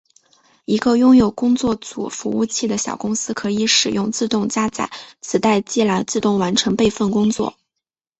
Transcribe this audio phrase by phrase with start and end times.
[0.65, 4.89] 一个拥有工作组服务器的小公司可以使用自动加载
[5.21, 7.55] 磁带机来自动完成备份工作。